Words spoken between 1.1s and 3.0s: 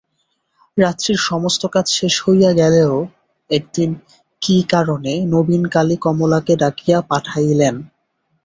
সমস্ত কাজ শেষ হইয়া গেলেও